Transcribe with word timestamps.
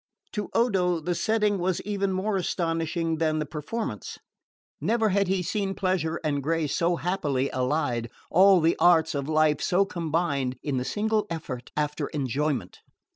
To 0.31 0.49
Odo 0.55 0.99
the 0.99 1.13
setting 1.13 1.59
was 1.59 1.79
even 1.81 2.11
more 2.11 2.35
astonishing 2.35 3.19
than 3.19 3.37
the 3.37 3.45
performance. 3.45 4.17
Never 4.81 5.09
had 5.09 5.27
he 5.27 5.43
seen 5.43 5.75
pleasure 5.75 6.19
and 6.23 6.41
grace 6.41 6.75
so 6.75 6.95
happily 6.95 7.51
allied, 7.51 8.09
all 8.31 8.61
the 8.61 8.75
arts 8.79 9.13
of 9.13 9.29
life 9.29 9.61
so 9.61 9.85
combined 9.85 10.57
in 10.63 10.77
the 10.77 10.85
single 10.85 11.27
effort 11.29 11.69
after 11.77 12.07
enjoyment. 12.07 12.79